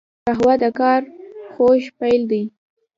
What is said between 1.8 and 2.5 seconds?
پیل دی